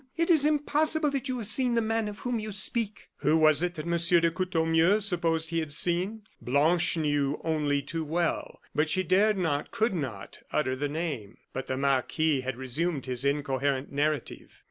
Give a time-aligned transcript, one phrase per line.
[0.17, 3.35] It is impossible that you have seen the man of whom you speak." Who it
[3.35, 3.91] was that M.
[3.91, 9.69] de Courtornieu supposed he had seen, Blanche knew only too well; but she dared not,
[9.69, 11.37] could not, utter the name.
[11.53, 14.59] But the marquis had resumed his incoherent narrative.